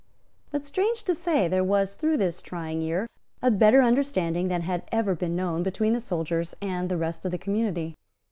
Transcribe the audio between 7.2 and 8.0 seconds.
of the community.